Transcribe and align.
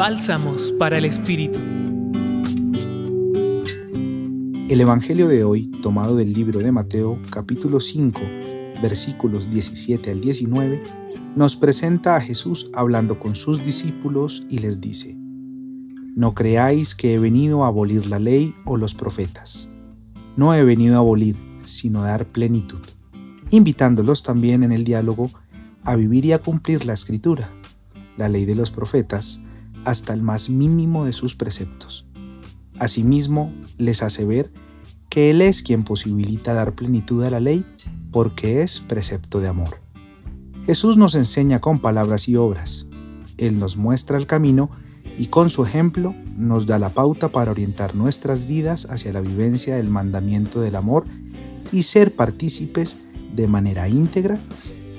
Bálsamos 0.00 0.72
para 0.78 0.96
el 0.96 1.04
Espíritu. 1.04 1.58
El 4.70 4.80
Evangelio 4.80 5.28
de 5.28 5.44
hoy, 5.44 5.66
tomado 5.82 6.16
del 6.16 6.32
libro 6.32 6.60
de 6.60 6.72
Mateo, 6.72 7.18
capítulo 7.30 7.80
5, 7.80 8.18
versículos 8.82 9.50
17 9.50 10.10
al 10.10 10.22
19, 10.22 10.82
nos 11.36 11.54
presenta 11.54 12.16
a 12.16 12.20
Jesús 12.22 12.70
hablando 12.72 13.20
con 13.20 13.36
sus 13.36 13.62
discípulos 13.62 14.46
y 14.48 14.60
les 14.60 14.80
dice, 14.80 15.18
No 15.18 16.32
creáis 16.32 16.94
que 16.94 17.12
he 17.12 17.18
venido 17.18 17.64
a 17.64 17.66
abolir 17.66 18.06
la 18.06 18.18
ley 18.18 18.54
o 18.64 18.78
los 18.78 18.94
profetas. 18.94 19.68
No 20.34 20.54
he 20.54 20.64
venido 20.64 20.94
a 20.94 21.00
abolir, 21.00 21.36
sino 21.64 22.04
a 22.04 22.06
dar 22.06 22.24
plenitud, 22.24 22.80
invitándolos 23.50 24.22
también 24.22 24.62
en 24.62 24.72
el 24.72 24.82
diálogo 24.82 25.28
a 25.84 25.94
vivir 25.94 26.24
y 26.24 26.32
a 26.32 26.38
cumplir 26.38 26.86
la 26.86 26.94
escritura, 26.94 27.52
la 28.16 28.30
ley 28.30 28.46
de 28.46 28.54
los 28.54 28.70
profetas, 28.70 29.42
hasta 29.84 30.12
el 30.12 30.22
más 30.22 30.48
mínimo 30.50 31.04
de 31.04 31.12
sus 31.12 31.34
preceptos. 31.34 32.06
Asimismo, 32.78 33.52
les 33.78 34.02
hace 34.02 34.24
ver 34.24 34.50
que 35.08 35.30
Él 35.30 35.42
es 35.42 35.62
quien 35.62 35.84
posibilita 35.84 36.54
dar 36.54 36.74
plenitud 36.74 37.22
a 37.24 37.30
la 37.30 37.40
ley 37.40 37.64
porque 38.10 38.62
es 38.62 38.80
precepto 38.80 39.40
de 39.40 39.48
amor. 39.48 39.80
Jesús 40.64 40.96
nos 40.96 41.14
enseña 41.14 41.60
con 41.60 41.80
palabras 41.80 42.28
y 42.28 42.36
obras. 42.36 42.86
Él 43.38 43.58
nos 43.58 43.76
muestra 43.76 44.18
el 44.18 44.26
camino 44.26 44.70
y 45.18 45.26
con 45.26 45.50
su 45.50 45.64
ejemplo 45.64 46.14
nos 46.36 46.66
da 46.66 46.78
la 46.78 46.90
pauta 46.90 47.30
para 47.30 47.50
orientar 47.50 47.94
nuestras 47.94 48.46
vidas 48.46 48.86
hacia 48.90 49.12
la 49.12 49.20
vivencia 49.20 49.76
del 49.76 49.88
mandamiento 49.88 50.60
del 50.60 50.76
amor 50.76 51.04
y 51.72 51.82
ser 51.82 52.14
partícipes 52.14 52.98
de 53.34 53.46
manera 53.46 53.88
íntegra 53.88 54.38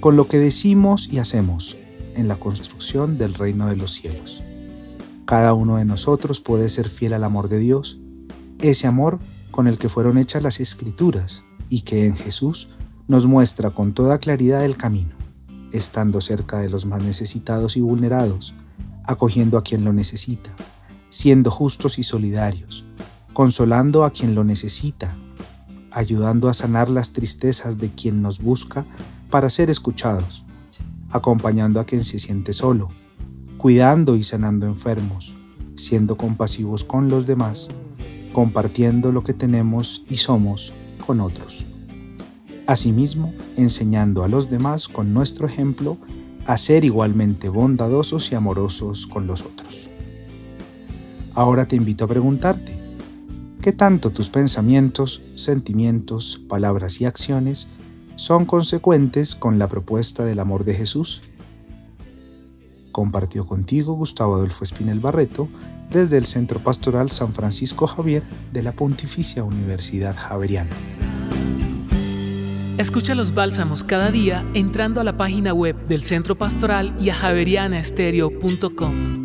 con 0.00 0.16
lo 0.16 0.28
que 0.28 0.38
decimos 0.38 1.08
y 1.10 1.18
hacemos 1.18 1.76
en 2.14 2.28
la 2.28 2.36
construcción 2.36 3.18
del 3.18 3.34
reino 3.34 3.68
de 3.68 3.76
los 3.76 3.92
cielos. 3.92 4.42
Cada 5.34 5.52
uno 5.52 5.78
de 5.78 5.84
nosotros 5.84 6.38
puede 6.38 6.68
ser 6.68 6.88
fiel 6.88 7.12
al 7.12 7.24
amor 7.24 7.48
de 7.48 7.58
Dios, 7.58 7.98
ese 8.60 8.86
amor 8.86 9.18
con 9.50 9.66
el 9.66 9.78
que 9.78 9.88
fueron 9.88 10.16
hechas 10.16 10.44
las 10.44 10.60
escrituras 10.60 11.42
y 11.68 11.80
que 11.80 12.06
en 12.06 12.14
Jesús 12.14 12.68
nos 13.08 13.26
muestra 13.26 13.70
con 13.70 13.94
toda 13.94 14.18
claridad 14.18 14.64
el 14.64 14.76
camino, 14.76 15.16
estando 15.72 16.20
cerca 16.20 16.60
de 16.60 16.70
los 16.70 16.86
más 16.86 17.02
necesitados 17.02 17.76
y 17.76 17.80
vulnerados, 17.80 18.54
acogiendo 19.02 19.58
a 19.58 19.64
quien 19.64 19.84
lo 19.84 19.92
necesita, 19.92 20.50
siendo 21.08 21.50
justos 21.50 21.98
y 21.98 22.04
solidarios, 22.04 22.84
consolando 23.32 24.04
a 24.04 24.12
quien 24.12 24.36
lo 24.36 24.44
necesita, 24.44 25.16
ayudando 25.90 26.48
a 26.48 26.54
sanar 26.54 26.88
las 26.88 27.12
tristezas 27.12 27.78
de 27.78 27.90
quien 27.90 28.22
nos 28.22 28.38
busca 28.38 28.84
para 29.30 29.50
ser 29.50 29.68
escuchados, 29.68 30.44
acompañando 31.10 31.80
a 31.80 31.86
quien 31.86 32.04
se 32.04 32.20
siente 32.20 32.52
solo, 32.52 32.88
cuidando 33.64 34.14
y 34.14 34.22
sanando 34.22 34.66
enfermos, 34.66 35.32
siendo 35.74 36.18
compasivos 36.18 36.84
con 36.84 37.08
los 37.08 37.24
demás, 37.24 37.70
compartiendo 38.34 39.10
lo 39.10 39.24
que 39.24 39.32
tenemos 39.32 40.04
y 40.10 40.18
somos 40.18 40.74
con 41.06 41.18
otros. 41.22 41.64
Asimismo, 42.66 43.32
enseñando 43.56 44.22
a 44.22 44.28
los 44.28 44.50
demás 44.50 44.86
con 44.86 45.14
nuestro 45.14 45.46
ejemplo 45.46 45.96
a 46.44 46.58
ser 46.58 46.84
igualmente 46.84 47.48
bondadosos 47.48 48.30
y 48.30 48.34
amorosos 48.34 49.06
con 49.06 49.26
los 49.26 49.40
otros. 49.40 49.88
Ahora 51.32 51.66
te 51.66 51.76
invito 51.76 52.04
a 52.04 52.08
preguntarte, 52.08 52.78
¿qué 53.62 53.72
tanto 53.72 54.10
tus 54.10 54.28
pensamientos, 54.28 55.22
sentimientos, 55.36 56.38
palabras 56.50 57.00
y 57.00 57.06
acciones 57.06 57.68
son 58.16 58.44
consecuentes 58.44 59.34
con 59.34 59.58
la 59.58 59.68
propuesta 59.68 60.22
del 60.24 60.38
amor 60.38 60.64
de 60.64 60.74
Jesús. 60.74 61.22
Compartió 62.94 63.44
contigo 63.44 63.94
Gustavo 63.94 64.36
Adolfo 64.36 64.62
Espinel 64.62 65.00
Barreto 65.00 65.48
desde 65.90 66.16
el 66.16 66.26
Centro 66.26 66.60
Pastoral 66.60 67.10
San 67.10 67.34
Francisco 67.34 67.88
Javier 67.88 68.22
de 68.52 68.62
la 68.62 68.70
Pontificia 68.70 69.42
Universidad 69.42 70.14
Javeriana. 70.14 70.70
Escucha 72.78 73.16
los 73.16 73.34
bálsamos 73.34 73.82
cada 73.82 74.12
día 74.12 74.46
entrando 74.54 75.00
a 75.00 75.04
la 75.04 75.16
página 75.16 75.52
web 75.52 75.74
del 75.88 76.02
Centro 76.02 76.38
Pastoral 76.38 76.94
y 77.00 77.10
a 77.10 77.16
javerianaestereo.com. 77.16 79.23